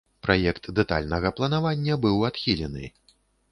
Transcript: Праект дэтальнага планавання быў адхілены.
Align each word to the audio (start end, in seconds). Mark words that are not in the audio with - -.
Праект 0.27 0.63
дэтальнага 0.79 1.31
планавання 1.41 1.99
быў 2.07 2.27
адхілены. 2.33 2.93